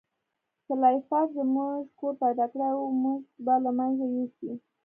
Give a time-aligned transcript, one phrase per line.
[0.65, 4.51] سلای فاکس زموږ کور پیدا کړی او موږ به له منځه یوسي